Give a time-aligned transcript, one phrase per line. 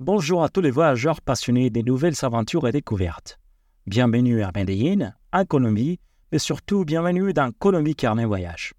[0.00, 3.40] Bonjour à tous les voyageurs passionnés des nouvelles aventures et découvertes.
[3.84, 5.98] Bienvenue à Medellin, en Colombie,
[6.30, 8.74] mais surtout bienvenue dans Colombie Carnet Voyage.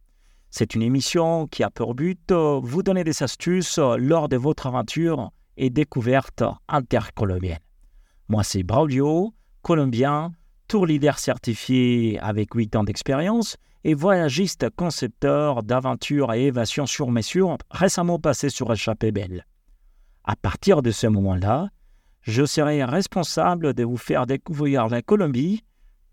[0.49, 4.67] C'est une émission qui a pour but de vous donner des astuces lors de votre
[4.67, 7.59] aventure et découverte intercolombienne.
[8.29, 10.31] Moi, c'est Braulio, colombien,
[10.69, 17.57] tour leader certifié avec 8 ans d'expérience et voyagiste concepteur d'aventures et évasion sur mesure
[17.71, 19.45] récemment passé sur Échappée Belle.
[20.23, 21.69] À partir de ce moment-là,
[22.21, 25.63] je serai responsable de vous faire découvrir la Colombie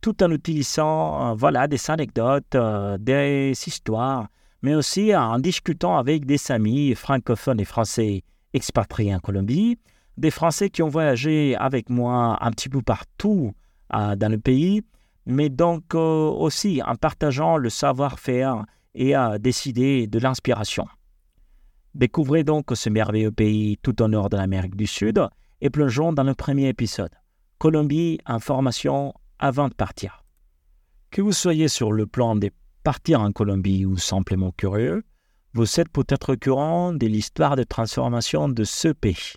[0.00, 4.28] tout en utilisant euh, voilà, des anecdotes, euh, des histoires,
[4.62, 8.22] mais aussi en discutant avec des amis francophones et français
[8.52, 9.78] expatriés en Colombie,
[10.16, 13.52] des Français qui ont voyagé avec moi un petit peu partout
[13.94, 14.82] euh, dans le pays,
[15.26, 18.64] mais donc aussi en partageant le savoir-faire
[18.94, 20.86] et à décider de l'inspiration.
[21.96, 25.18] Découvrez donc ce merveilleux pays tout au nord de l'Amérique du Sud
[25.62, 27.14] et plongeons dans le premier épisode.
[27.56, 30.22] Colombie, information avant de partir.
[31.10, 32.50] Que vous soyez sur le plan de
[32.82, 35.04] partir en Colombie ou simplement curieux,
[35.54, 39.32] vous êtes peut-être courant de l'histoire de transformation de ce pays.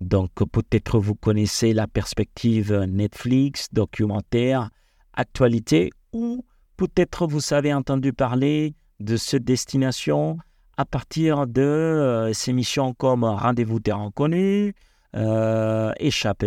[0.00, 4.70] Donc peut-être vous connaissez la perspective Netflix, documentaire,
[5.12, 6.44] actualité, ou
[6.76, 10.36] peut-être vous avez entendu parler de cette destination
[10.80, 14.74] à partir de euh, ces missions comme Rendez-vous terrain connu,
[15.14, 15.92] euh,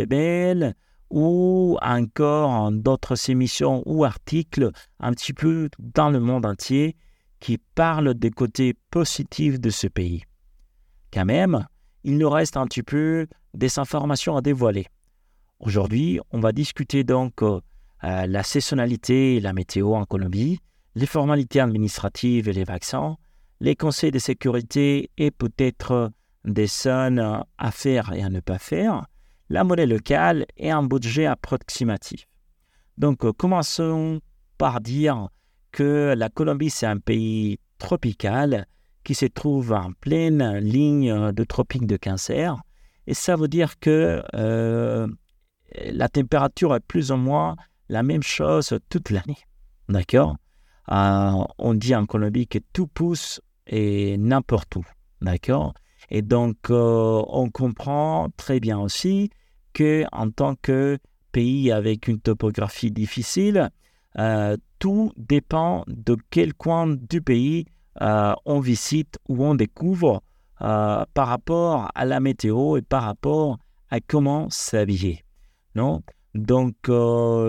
[0.08, 0.74] belle,
[1.12, 6.96] ou encore d'autres émissions ou articles un petit peu dans le monde entier
[7.40, 10.24] qui parlent des côtés positifs de ce pays.
[11.14, 11.68] Quand même,
[12.04, 14.88] il nous reste un petit peu des informations à dévoiler.
[15.60, 17.60] Aujourd'hui, on va discuter donc euh,
[18.02, 20.58] la saisonnalité et la météo en Colombie,
[20.96, 23.18] les formalités administratives et les vaccins,
[23.64, 26.12] les conseils de sécurité et peut-être
[26.44, 29.06] des zones à faire et à ne pas faire,
[29.48, 32.28] la monnaie locale et un budget approximatif.
[32.98, 34.20] Donc, euh, commençons
[34.58, 35.30] par dire
[35.72, 38.68] que la Colombie, c'est un pays tropical
[39.06, 42.62] qui se trouve en pleine ligne de tropique de cancer.
[43.08, 45.08] Et ça veut dire que euh,
[45.86, 47.56] la température est plus ou moins
[47.88, 49.40] la même chose toute l'année.
[49.88, 50.36] D'accord?
[50.92, 54.86] Euh, On dit en Colombie que tout pousse et n'importe où.
[55.22, 55.74] D'accord?
[56.10, 59.30] Et donc, euh, on comprend très bien aussi
[59.74, 60.98] que en tant que
[61.32, 63.72] pays avec une topographie difficile,
[64.20, 67.66] euh, tout dépend de quel coin du pays
[68.02, 70.22] euh, on visite ou on découvre
[70.60, 73.58] par rapport à la météo et par rapport
[73.90, 75.26] à comment s'habiller.
[75.76, 76.04] Non?
[76.36, 76.76] Donc,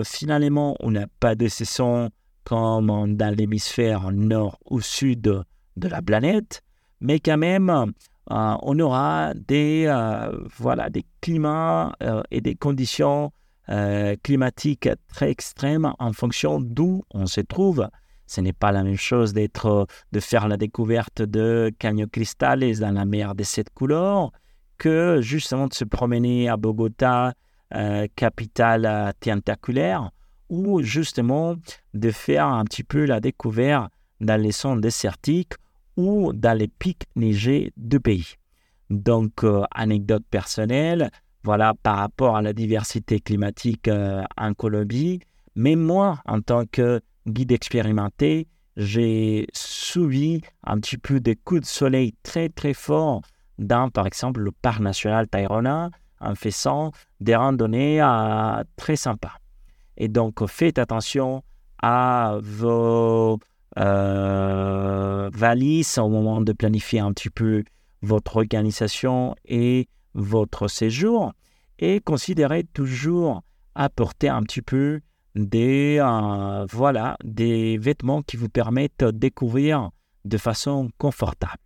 [0.03, 2.09] finalement, on n'a pas de saison
[2.43, 5.45] comme dans l'hémisphère nord ou sud
[5.77, 6.61] de la planète,
[7.01, 7.93] mais quand même,
[8.31, 13.31] euh, on aura des, euh, voilà, des climats euh, et des conditions
[14.21, 17.89] climatiques très extrêmes en fonction d'où on se trouve.
[18.27, 22.91] Ce n'est pas la même chose d'être, de faire la découverte de Caño Cristales dans
[22.91, 24.31] la mer des sept couleurs
[24.77, 27.33] que justement de se promener à Bogota,
[28.15, 30.11] capitale tentaculaire,
[30.49, 31.55] ou justement
[31.95, 33.91] de faire un petit peu la découverte
[34.21, 35.53] dans les zones désertiques
[35.97, 38.35] ou dans les pics neigés du pays.
[38.89, 41.09] Donc, euh, anecdote personnelle,
[41.43, 45.19] voilà, par rapport à la diversité climatique euh, en Colombie,
[45.55, 48.47] mais moi, en tant que guide expérimenté,
[48.77, 53.21] j'ai suivi un petit peu des coups de soleil très très forts
[53.57, 59.35] dans, par exemple, le parc national Tayrona, en faisant des randonnées euh, très sympas.
[59.97, 61.43] Et donc, faites attention
[61.81, 63.39] à vos
[63.77, 67.63] euh, valise au moment de planifier un petit peu
[68.01, 71.33] votre organisation et votre séjour
[71.79, 73.41] et considérez toujours
[73.75, 75.01] apporter un petit peu
[75.35, 79.91] des, euh, voilà, des vêtements qui vous permettent de découvrir
[80.23, 81.59] de façon confortable.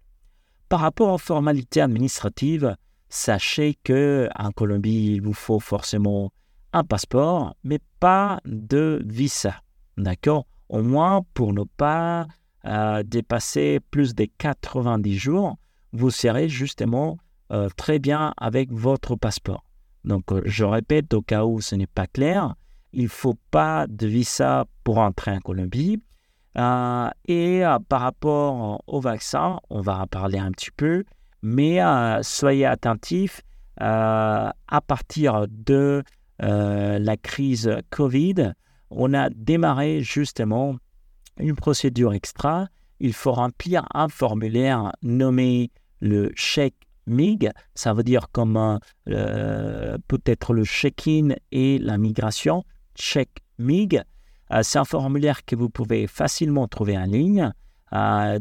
[0.67, 2.75] Par rapport aux formalités administratives,
[3.09, 6.31] sachez que en Colombie, il vous faut forcément
[6.73, 9.55] un passeport, mais pas de visa.
[9.97, 10.45] D'accord?
[10.69, 12.27] Au moins pour ne pas
[12.65, 15.57] euh, dépasser plus de 90 jours,
[15.91, 17.17] vous serez justement
[17.51, 19.65] euh, très bien avec votre passeport.
[20.05, 22.55] Donc, euh, je répète, au cas où ce n'est pas clair,
[22.93, 26.01] il ne faut pas de visa pour entrer en Colombie.
[27.27, 31.03] et par rapport au vaccin, on va en parler un petit peu,
[31.43, 31.79] mais
[32.23, 33.41] soyez attentifs
[33.77, 36.03] à partir de
[36.39, 38.53] la crise Covid
[38.91, 40.75] on a démarré justement
[41.37, 42.67] une procédure extra.
[42.99, 46.75] Il faut remplir un formulaire nommé le chèque
[47.07, 52.63] MIG, ça veut dire comme peut-être le check-in et la migration,
[52.95, 54.01] check MIG.
[54.61, 57.51] C'est un formulaire que vous pouvez facilement trouver en ligne,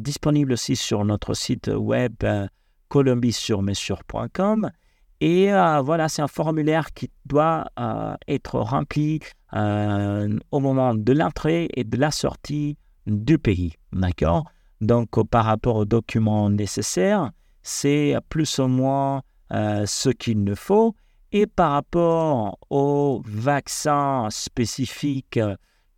[0.00, 2.14] disponible aussi sur notre site web
[2.88, 4.70] colombie-sur-mesure.com.
[5.20, 9.20] Et euh, voilà, c'est un formulaire qui doit euh, être rempli
[9.54, 12.76] euh, au moment de l'entrée et de la sortie
[13.06, 13.74] du pays.
[13.92, 14.44] D'accord?
[14.80, 17.32] Donc, par rapport aux documents nécessaires,
[17.62, 20.94] c'est plus ou moins ce qu'il nous faut.
[21.32, 25.40] Et par rapport aux vaccins spécifiques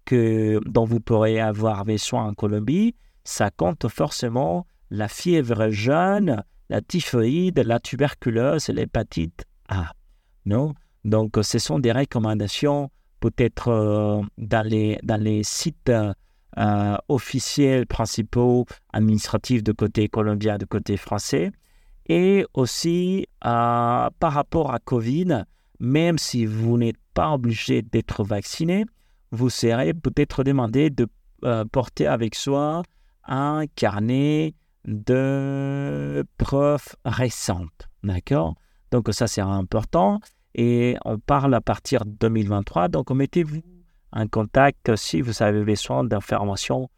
[0.05, 2.95] que, dont vous pourrez avoir besoin en Colombie,
[3.25, 9.93] ça compte forcément la fièvre jaune, la typhoïde, la tuberculose l'hépatite A.
[10.47, 10.73] Non?
[11.05, 18.67] Donc, ce sont des recommandations peut-être euh, dans, les, dans les sites euh, officiels principaux
[18.93, 21.51] administratifs de côté colombien, de côté français.
[22.07, 25.45] Et aussi, euh, par rapport à Covid,
[25.81, 28.85] même si vous n'êtes pas obligé d'être vacciné,
[29.33, 31.09] vous serez peut-être demandé de
[31.73, 32.83] porter avec soi
[33.25, 37.89] un carnet de preuves récentes.
[38.03, 38.55] D'accord?
[38.91, 40.21] Donc ça, c'est important.
[40.55, 42.89] Et on parle à partir de 2023.
[42.89, 43.63] Donc mettez-vous
[44.13, 46.91] en contact si vous avez besoin d'informations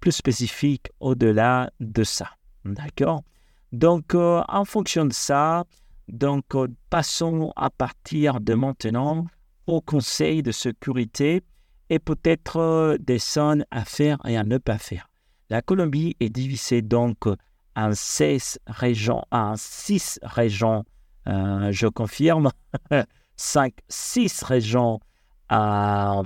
[0.00, 2.30] plus spécifiques au-delà de ça.
[2.64, 3.22] D'accord?
[3.72, 5.64] Donc euh, en fonction de ça,
[6.08, 9.26] donc euh, passons à partir de maintenant
[9.66, 11.42] au conseil de sécurité
[11.88, 15.09] et peut-être euh, des zones à faire et à ne pas faire.
[15.50, 17.26] La Colombie est divisée donc
[17.74, 20.84] en 16 régions, en 6 régions,
[21.26, 22.50] euh, je confirme,
[23.36, 25.00] 5, 6 régions,
[25.50, 26.22] euh,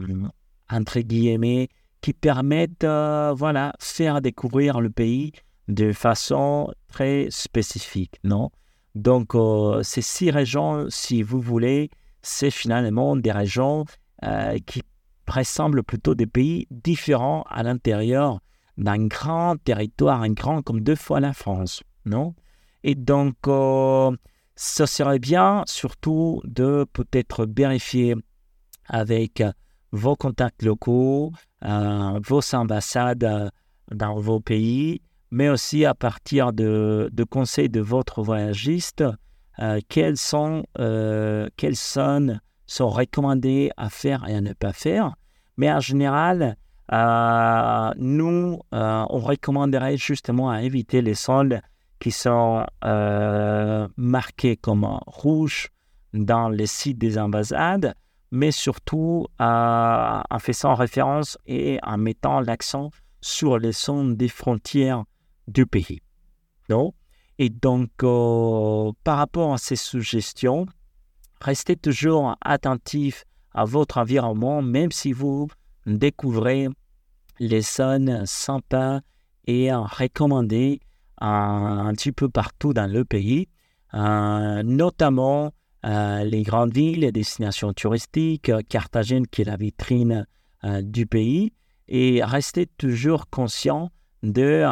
[0.71, 1.71] entre guillemets,
[2.03, 5.33] qui permettent euh, voilà, faire découvrir le pays
[5.69, 8.17] de façon très spécifique.
[8.25, 8.51] Non?
[8.95, 9.33] Donc,
[9.83, 13.87] ces six régions, si vous voulez, c'est finalement des régions
[14.67, 14.83] qui
[15.27, 18.39] ressemblent plutôt des pays différents à l'intérieur
[18.77, 22.35] d'un grand territoire, un grand comme deux fois la France, non?
[22.83, 24.15] Et donc, euh,
[24.57, 28.15] ce serait bien surtout de peut-être vérifier
[28.87, 29.43] avec
[29.91, 31.33] vos contacts locaux,
[31.65, 33.49] euh, vos ambassades euh,
[33.91, 35.01] dans vos pays,
[35.31, 39.03] mais aussi à partir de, conseils de votre voyagiste,
[39.89, 45.15] quelles sont, quelles zones sont recommandées à faire et à ne pas faire.
[45.57, 46.57] Mais en général,
[46.93, 51.61] euh, nous, euh, on recommanderait justement à éviter les sols
[51.99, 55.71] qui sont euh, marqués comme rouges
[56.13, 57.95] dans les sites des ambassades,
[58.31, 62.91] mais surtout en faisant référence et en mettant l'accent
[63.21, 65.05] sur les zones des frontières
[65.49, 66.03] du pays.
[66.69, 66.93] Non?
[67.39, 67.91] Et donc,
[69.03, 70.67] par rapport à ces suggestions,
[71.41, 75.49] restez toujours attentif à votre environnement, même si vous
[75.87, 76.69] découvrez
[77.39, 79.01] les zones sympas
[79.47, 80.81] et recommandées
[81.21, 83.49] un, petit peu partout dans le pays,
[83.95, 85.53] euh, notamment
[85.85, 90.27] euh, les grandes villes, les destinations touristiques, Carthagène qui est la vitrine
[90.65, 91.53] euh, du pays,
[91.89, 93.91] et restez toujours conscient
[94.23, 94.65] de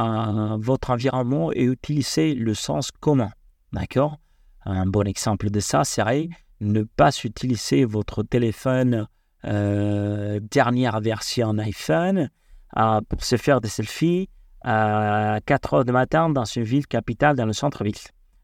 [0.56, 3.30] votre environnement et utilisez le sens commun.
[3.72, 4.18] D'accord?
[4.64, 6.30] Un bon exemple de ça serait
[6.62, 9.04] ne pas utiliser votre téléphone euh,
[9.44, 12.30] dernière version iPhone
[12.76, 14.28] euh, pour se faire des selfies
[14.62, 17.94] à 4 heures du matin dans une ville capitale, dans le centre-ville.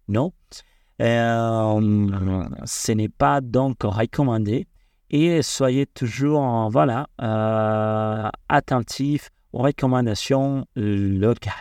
[0.08, 0.32] Non.
[1.00, 4.66] Euh, ce n'est pas donc recommandé.
[5.10, 7.06] Et soyez toujours voilà,
[8.48, 11.54] attentifs aux recommandations locales.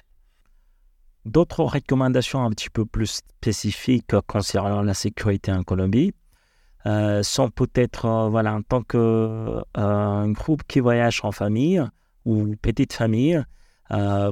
[1.23, 6.13] D'autres recommandations un petit peu plus spécifiques concernant la sécurité en Colombie,
[6.87, 11.83] euh, sont peut-être, euh, voilà, en tant que euh, un groupe qui voyage en famille
[12.25, 13.43] ou petite famille,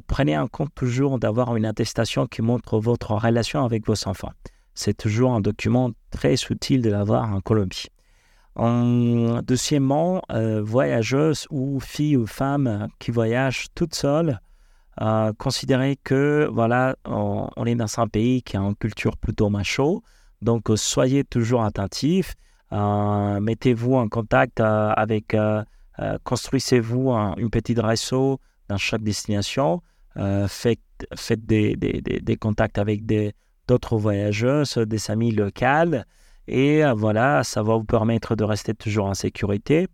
[0.08, 4.34] prenez en compte toujours d'avoir une attestation qui montre votre relation avec vos enfants.
[4.74, 7.88] C'est toujours un document très utile de l'avoir en Colombie.
[8.56, 10.22] En, deuxièmement,
[10.62, 14.42] voyageuses ou filles ou femmes qui voyagent toutes seules,
[15.38, 20.04] considérez que voilà, on, on, est dans un pays qui a une culture plutôt macho,
[20.42, 22.36] donc, euh, soyez toujours attentifs.
[22.72, 25.36] Euh, mettez-vous en contact euh, avec,
[26.24, 29.82] construisez-vous une petite réseau dans chaque destination.
[30.48, 33.04] faites, des, contacts avec
[33.68, 36.04] d'autres voyageurs, des amis locaux.
[36.48, 39.88] Et voilà, ça va vous permettre de rester toujours en sécurité.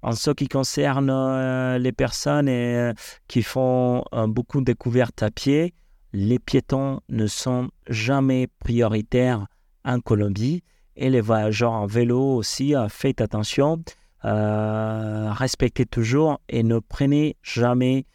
[0.00, 2.94] En ce qui concerne les personnes
[3.28, 5.74] qui font beaucoup de découvertes à pied,
[6.12, 9.46] les piétons ne sont jamais prioritaires
[9.84, 10.62] en Colombie
[10.96, 13.82] et les voyageurs en vélo aussi, faites attention,
[14.22, 18.06] respectez toujours et ne prenez jamais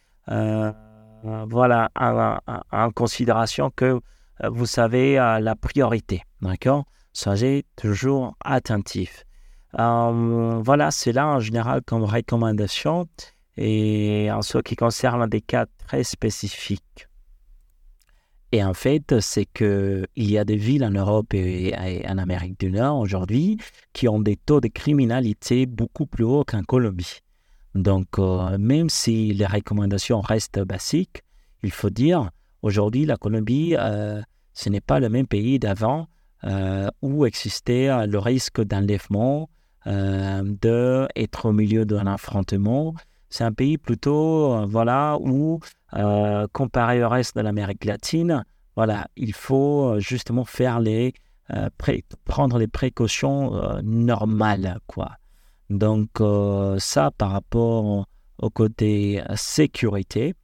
[1.22, 4.00] voilà, en, considération que
[4.44, 6.22] vous savez la priorité.
[6.40, 6.84] D'accord?
[7.12, 9.24] Soyez toujours attentif.
[9.72, 13.08] voilà, c'est là en général comme recommandation
[13.56, 17.07] et en ce qui concerne des cas très spécifiques.
[18.52, 21.74] Et en fait, c'est qu'il y a des villes en Europe et,
[22.08, 23.58] en Amérique du Nord aujourd'hui
[23.92, 27.20] qui ont des taux de criminalité beaucoup plus hauts qu'en Colombie.
[27.74, 31.22] Donc, euh, même si les recommandations restent basiques,
[31.62, 32.30] il faut dire,
[32.62, 34.22] aujourd'hui, la Colombie, euh,
[34.54, 36.08] ce n'est pas le même pays d'avant
[36.44, 39.50] euh, où existait le risque d'enlèvement,
[39.86, 42.94] d'être au milieu d'un affrontement
[43.30, 45.60] c'est un pays plutôt, voilà, où,
[45.94, 48.44] euh, comparé au reste de l'Amérique latine,
[48.76, 51.14] voilà, il faut euh, justement faire les,
[52.24, 55.12] prendre les précautions normales, quoi.
[55.70, 56.20] Donc,
[56.78, 60.34] ça par rapport au côté sécurité.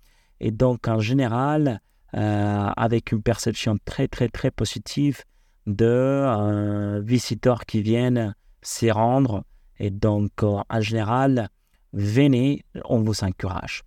[0.41, 1.81] Et donc, en général,
[2.13, 5.25] avec une perception très, très, très positive
[5.67, 9.45] de visiteurs qui viennent s'y rendre.
[9.79, 11.51] Et donc, en général,
[11.93, 13.83] venez, on vous encourage.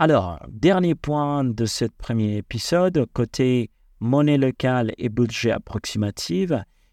[0.00, 6.52] Alors, dernier point de ce premier épisode, côté monnaie locale et budget approximatif,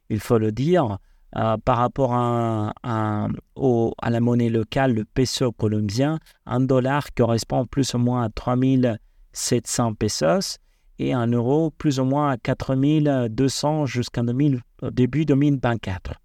[0.09, 0.97] il faut le dire,
[1.35, 7.99] euh, par rapport à, la monnaie locale, le peso colombien, un dollar correspond plus ou
[7.99, 10.57] moins à 3700 pesos
[10.97, 16.15] et un euro plus ou moins à 4200 jusqu'en début 2024.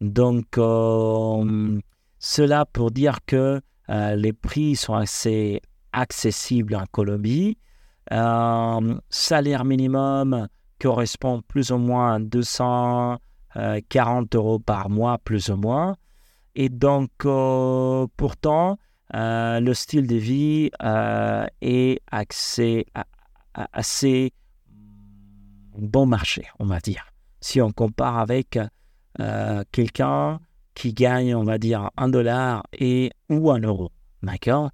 [0.00, 1.78] Donc, euh,
[2.18, 3.60] cela pour dire que
[3.90, 5.60] euh, les prix sont assez
[5.92, 7.56] accessibles en Colombie.
[8.12, 10.48] Euh, salaire minimum
[10.80, 15.94] correspond plus ou moins à 240 euros par mois, plus ou moins.
[16.54, 18.78] Et donc, euh, pourtant,
[19.14, 20.70] le style de vie
[21.60, 22.86] est assez
[25.78, 27.06] bon marché, on va dire.
[27.40, 28.58] Si on compare avec
[29.70, 30.40] quelqu'un
[30.74, 33.90] qui gagne, on va dire, un dollar et ou un euro.
[34.22, 34.70] D'accord?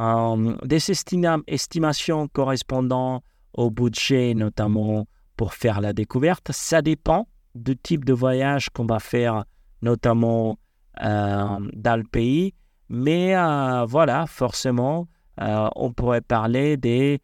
[0.00, 3.22] Euh, Des estimations correspondant
[3.54, 5.06] au budget, notamment
[5.36, 9.44] pour faire la découverte, ça dépend du type de voyage qu'on va faire,
[9.82, 10.58] notamment
[11.02, 12.54] euh, dans le pays.
[12.88, 15.08] Mais euh, voilà, forcément,
[15.38, 17.20] on pourrait parler des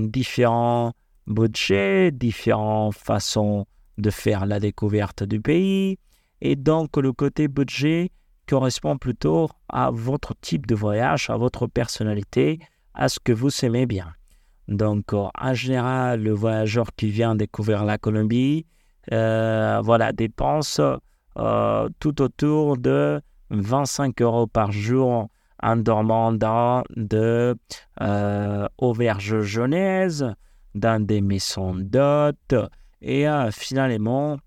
[0.00, 0.92] différents
[1.26, 3.66] budgets, différentes façons
[3.98, 5.98] de faire la découverte du pays,
[6.44, 8.10] et donc, le côté budget
[8.46, 12.60] correspond plutôt à votre type de voyage, à votre personnalité,
[12.94, 14.12] à ce que vous aimez bien.
[14.68, 18.66] Donc, en général, le voyageur qui vient découvrir la Colombie,
[19.12, 20.80] euh, voilà, dépense
[21.36, 23.20] euh, tout autour de
[23.50, 25.28] 25 euros par jour
[25.62, 27.54] en dormant dans de
[28.00, 30.24] euh, auberges jeunesse,
[30.74, 32.54] dans des maisons d'hôtes
[33.00, 34.38] et finalement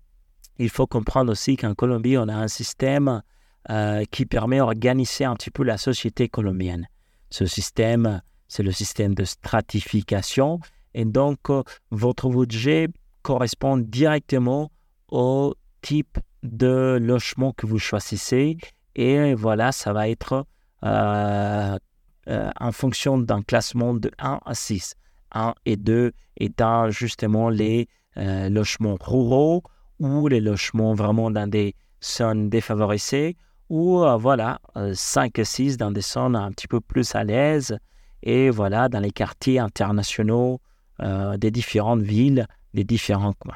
[0.58, 3.22] il faut comprendre aussi qu'en Colombie, on a un système
[3.70, 6.88] euh, qui permet d'organiser un petit peu la société colombienne.
[7.28, 10.58] Ce système, c'est le système de stratification.
[10.94, 12.88] Et donc, euh, votre budget
[13.20, 14.70] correspond directement
[15.10, 18.56] au type de logement que vous choisissez.
[18.94, 20.46] Et voilà, ça va être
[20.84, 21.78] euh,
[22.26, 24.94] en fonction d'un classement de 1 à 6.
[25.32, 29.62] 1 et 2 étant justement les logements ruraux
[30.00, 33.36] ou les logements vraiment dans des zones défavorisées,
[33.68, 34.60] ou euh, voilà,
[34.92, 37.78] 5 et 6 dans des zones un petit peu plus à l'aise,
[38.22, 40.60] et voilà, dans les quartiers internationaux
[41.00, 43.54] euh, des différentes villes, des différents coins.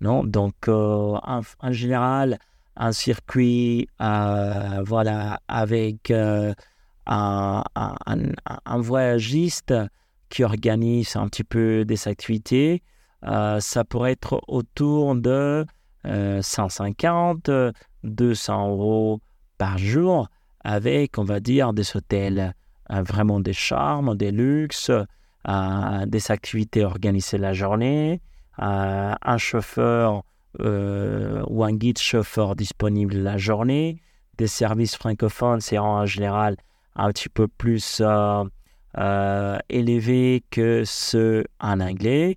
[0.00, 2.38] Non Donc, euh, en, général,
[2.76, 6.12] un circuit voilà, avec
[7.06, 7.64] un,
[8.76, 9.74] voyagiste
[10.28, 12.82] qui organise un petit peu des activités,
[13.22, 15.64] ça pourrait être autour de
[16.04, 17.72] 150, euh,
[18.04, 19.20] 200 euros
[19.64, 20.28] par jour
[20.62, 22.54] avec, on va dire, des hôtels
[22.90, 28.20] euh, vraiment des charmes, des luxes, euh, des activités organisées la journée,
[28.58, 30.22] un chauffeur
[30.58, 34.02] ou un guide chauffeur disponible la journée,
[34.36, 36.56] des services francophones, c'est en général
[36.94, 38.02] un petit peu plus
[39.70, 42.36] élevés que ceux en anglais.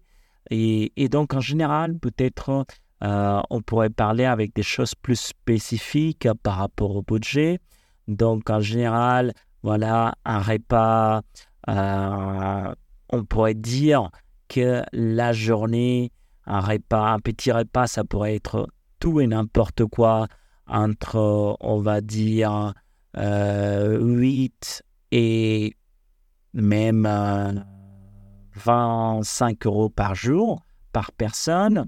[0.50, 2.66] Et, donc, en général, peut-être
[3.04, 7.60] euh, on pourrait parler avec des choses plus spécifiques par rapport au budget.
[8.08, 11.22] Donc, en général, voilà, un repas,
[11.70, 12.74] euh,
[13.10, 14.10] on pourrait dire
[14.48, 16.12] que la journée,
[16.46, 18.68] un repas, un petit repas, ça pourrait être
[19.00, 20.28] tout et n'importe quoi
[20.68, 22.74] entre, on va dire,
[23.16, 25.76] 8 euh, et
[26.54, 27.66] même
[28.56, 31.88] 25 euh, euros par jour par personne.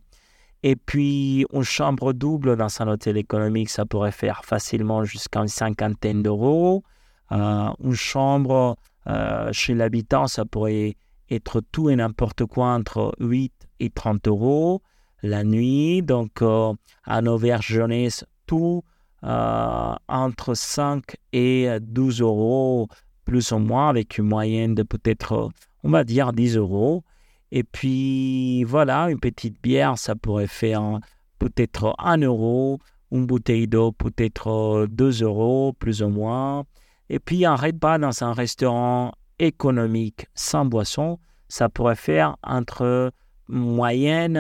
[0.64, 5.48] Et puis, une chambre double dans un hôtel économique, ça pourrait faire facilement jusqu'à une
[5.48, 6.84] cinquantaine d'euros.
[7.32, 8.78] Euh, une chambre
[9.52, 10.96] chez l'habitant, ça pourrait
[11.32, 14.84] être tout et n'importe quoi entre 8 et 30 euros
[15.22, 16.02] la nuit.
[16.02, 16.74] Donc, euh,
[17.06, 18.84] à Auvergne Jeunesse, tout
[19.24, 22.88] euh, entre 5 et 12 euros,
[23.26, 25.50] plus ou moins, avec une moyenne de peut-être,
[25.84, 27.04] on va dire, 10 euros.
[27.52, 31.00] Et puis, voilà, une petite bière, ça pourrait faire
[31.40, 32.80] peut-être 1 euro.
[33.12, 36.66] Une bouteille d'eau, peut-être 2 euros, plus ou moins.
[37.10, 43.12] Et puis, un repas dans un restaurant économique sans boisson, ça pourrait faire entre
[43.48, 44.36] moyenne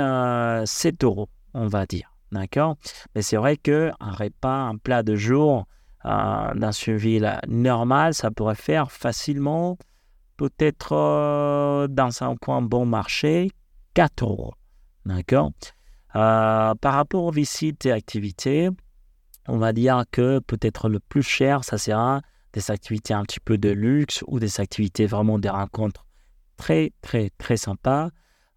[0.66, 2.14] 7 euh, euros, on va dire.
[2.32, 2.78] D'accord?
[3.16, 5.66] Mais c'est vrai qu'un repas, un plat de jour
[6.06, 9.78] euh, dans une ville normale, ça pourrait faire facilement,
[10.40, 13.52] peut-être euh, dans un coin bon marché,
[13.94, 14.54] 4 euros.
[15.06, 15.52] D'accord?
[16.14, 18.70] Par rapport aux visites et activités,
[19.48, 22.22] on va dire que peut-être le plus cher, ça sera
[22.54, 26.06] des activités un petit peu de luxe ou des activités vraiment des rencontres
[26.58, 28.10] très, très, très sympas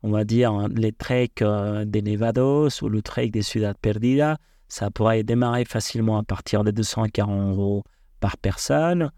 [0.03, 4.39] on va dire, hein, les treks euh, des Nevados ou le trek des Ciudad Perdida,
[4.69, 7.85] ça pourrait démarrer facilement à partir de 240 euros
[8.21, 9.13] par personne.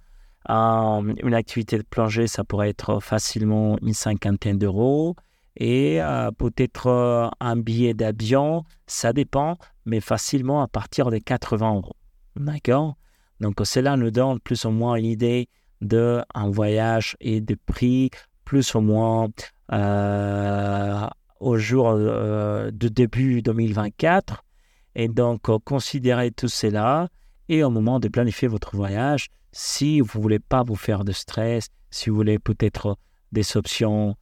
[0.51, 5.17] Euh, une activité de plongée, ça pourrait être facilement une cinquantaine d'euros.
[5.57, 11.97] Et euh, peut-être un billet d'avion, ça dépend, mais facilement à partir de 80 euros.
[12.37, 12.97] D'accord?
[13.41, 15.49] Donc cela nous donne plus ou moins une idée
[15.81, 18.11] d'un voyage et de prix
[18.45, 19.29] plus ou moins
[19.73, 21.07] euh,
[21.41, 24.45] au jour euh, de début 2024.
[24.95, 27.09] Et donc, euh, considérez tout cela
[27.49, 31.69] et au moment de planifier votre voyage, si vous voulez pas vous faire de stress,
[31.90, 32.99] si vous voulez peut-être
[33.32, 34.17] des options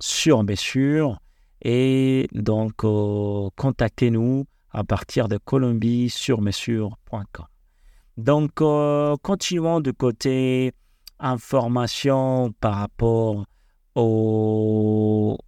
[0.00, 1.20] sur mesure,
[1.62, 2.82] et donc
[3.56, 7.46] contactez-nous à partir de colombie-sur-mesure.com.
[8.16, 8.62] Donc,
[9.22, 10.72] continuons du côté
[11.18, 13.44] information par rapport
[13.94, 15.38] aux,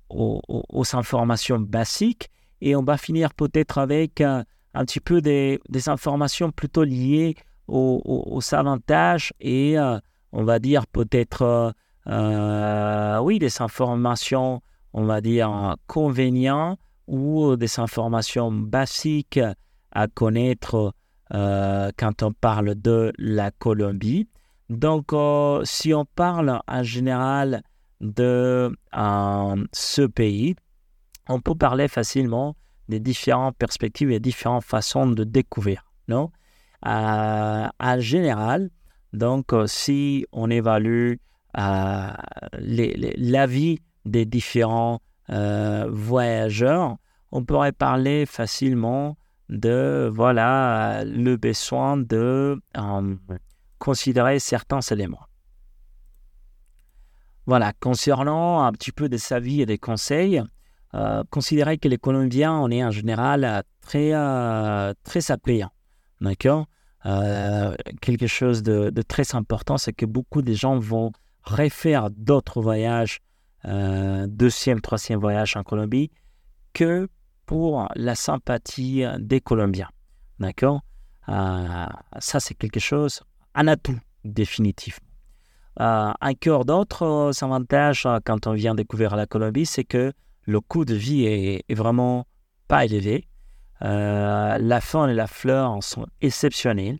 [0.92, 7.36] informations basiques et on va finir peut-être avec un, petit peu des, informations plutôt liées
[7.68, 9.98] aux, avantages et euh,
[10.32, 11.70] on va dire peut-être euh,
[12.08, 14.62] euh, oui des informations
[14.94, 19.40] on va dire inconvénients ou des informations basiques
[19.92, 20.92] à connaître
[21.30, 24.28] quand on parle de la Colombie.
[24.70, 25.12] Donc,
[25.64, 27.62] si on parle en général
[28.00, 28.74] de
[29.72, 30.56] ce pays,
[31.28, 32.56] on peut parler facilement
[32.88, 35.84] des différentes perspectives et différentes façons de découvrir.
[36.08, 36.30] Non?
[36.82, 38.70] En général,
[39.12, 41.14] donc, euh, si on évalue
[42.54, 46.96] l'avis des différents voyageurs,
[47.32, 49.16] on pourrait parler facilement
[49.48, 52.60] de voilà le besoin de
[53.78, 55.24] considérer certains éléments.
[57.46, 60.42] Voilà, concernant un petit peu de sa vie et des conseils,
[60.94, 65.22] euh, considérez que les Colombiens, on est en général très, euh, très
[66.20, 66.66] D'accord
[67.06, 73.20] euh, Quelque chose de, très important, c'est que beaucoup de gens vont refaire d'autres voyages,
[73.64, 76.10] euh, deuxième, troisième voyage en Colombie,
[76.74, 77.08] que
[77.46, 79.88] pour la sympathie des Colombiens.
[80.38, 80.82] D'accord
[81.26, 83.22] Ça, c'est quelque chose,
[83.54, 85.00] un atout définitif.
[85.80, 90.12] Euh, cœur d'autres euh, avantages euh, quand on vient découvrir la Colombie, c'est que
[90.44, 92.26] le coût de vie est, vraiment
[92.66, 93.28] pas élevé.
[93.80, 96.98] La faune et la fleur sont exceptionnelles.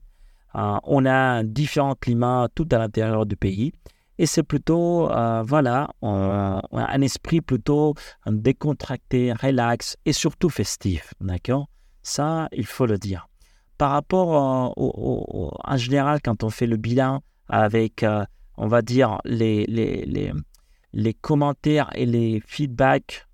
[0.55, 3.73] on a différents climats tout à l'intérieur du pays.
[4.21, 5.09] Et c'est plutôt,
[5.45, 7.95] voilà, un esprit plutôt
[8.27, 11.15] décontracté, relax et surtout festif.
[11.21, 11.69] D'accord?
[12.03, 13.29] Ça, il faut le dire.
[13.77, 18.05] Par rapport en général, quand on fait le bilan avec
[18.59, 20.35] on va dire, les,
[21.21, 23.27] commentaires et les feedbacks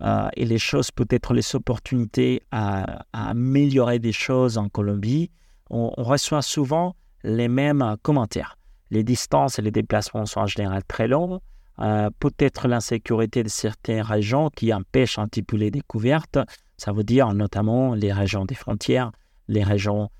[0.00, 5.30] euh, euh, et les choses, peut-être les opportunités à, améliorer des choses en Colombie,
[5.70, 8.56] on, reçoit souvent les mêmes commentaires.
[8.90, 11.40] Les distances et les déplacements sont en général très longs.
[11.80, 16.38] Euh, peut-être l'insécurité de certaines régions qui empêchent un petit peu les découvertes.
[16.76, 19.12] Ça veut dire notamment les régions des frontières,
[19.48, 20.10] les régions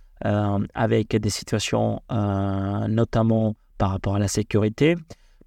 [0.74, 4.96] avec des situations notamment par rapport à la sécurité.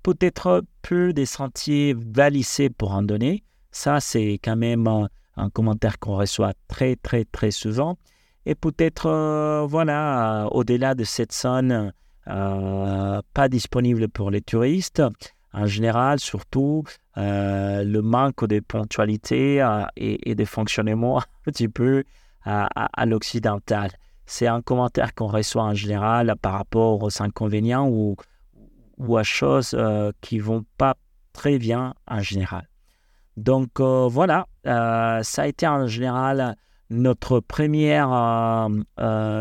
[0.02, 3.44] peut-être peu des sentiers valissés pour randonnée.
[3.72, 7.98] Ça, c'est quand même un, commentaire qu'on reçoit très, très, très souvent.
[8.46, 11.94] Et peut-être, voilà, au-delà de cette zone
[12.26, 15.02] pas disponible pour les touristes,
[15.54, 16.84] en général, surtout,
[17.16, 22.04] le manque de ponctualité et, de fonctionnement un petit peu
[22.44, 23.92] à l'occidental
[24.32, 28.16] c'est un commentaire qu'on reçoit en général par rapport aux inconvénients ou,
[28.98, 30.96] ou à choses euh, qui vont pas
[31.34, 32.71] très bien en général.
[33.38, 36.56] Donc euh, voilà, euh, ça a été en général
[36.90, 38.68] notre première,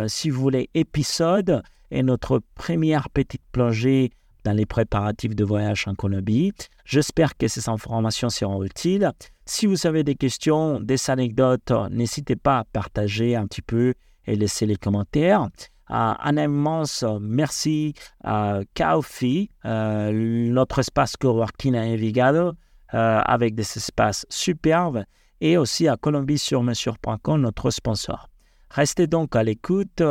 [0.07, 4.13] si vous voulez, épisode et notre première petite plongée
[4.45, 6.53] dans les préparatifs de voyage en Colombie.
[6.85, 9.11] J'espère que ces informations seront utiles.
[9.47, 13.95] Si vous avez des questions, des anecdotes, n'hésitez pas à partager un petit peu
[14.27, 15.49] et laisser les commentaires.
[15.91, 22.53] Euh, un immense merci à Kaufi, euh, notre espace coworking à Envigado, euh,
[22.93, 25.05] avec des espaces superbes,
[25.41, 28.29] et aussi à colombie-sur-mesure.com, notre sponsor.
[28.71, 30.03] Restez donc à l'écoute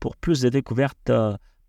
[0.00, 1.10] pour plus de découvertes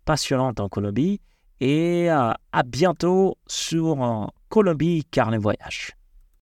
[0.04, 1.20] passionnantes en Colombie
[1.60, 5.97] et à bientôt sur Colombie Carnet Voyage.